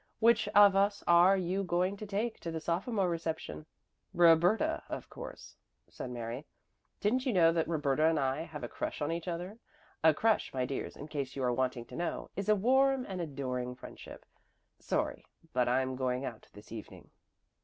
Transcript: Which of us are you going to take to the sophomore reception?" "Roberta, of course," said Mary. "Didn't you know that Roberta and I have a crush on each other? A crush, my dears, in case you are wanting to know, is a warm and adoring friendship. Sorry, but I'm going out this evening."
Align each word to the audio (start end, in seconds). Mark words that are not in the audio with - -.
Which 0.19 0.47
of 0.55 0.75
us 0.75 1.03
are 1.05 1.37
you 1.37 1.63
going 1.63 1.95
to 1.97 2.07
take 2.07 2.39
to 2.39 2.49
the 2.49 2.59
sophomore 2.59 3.07
reception?" 3.07 3.67
"Roberta, 4.15 4.81
of 4.89 5.11
course," 5.11 5.55
said 5.91 6.09
Mary. 6.09 6.47
"Didn't 6.99 7.27
you 7.27 7.31
know 7.33 7.51
that 7.53 7.67
Roberta 7.67 8.05
and 8.05 8.19
I 8.19 8.41
have 8.41 8.63
a 8.63 8.67
crush 8.67 8.99
on 9.03 9.11
each 9.11 9.27
other? 9.27 9.59
A 10.03 10.11
crush, 10.11 10.55
my 10.55 10.65
dears, 10.65 10.95
in 10.97 11.07
case 11.07 11.35
you 11.35 11.43
are 11.43 11.53
wanting 11.53 11.85
to 11.85 11.95
know, 11.95 12.31
is 12.35 12.49
a 12.49 12.55
warm 12.55 13.05
and 13.07 13.21
adoring 13.21 13.75
friendship. 13.75 14.25
Sorry, 14.79 15.23
but 15.53 15.69
I'm 15.69 15.95
going 15.95 16.25
out 16.25 16.47
this 16.51 16.71
evening." 16.71 17.11